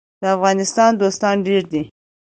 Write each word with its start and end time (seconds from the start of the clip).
د 0.21 0.23
افغانستان 0.35 0.91
دوستان 1.01 1.35
ډیر 1.47 1.63
دي 1.71 1.81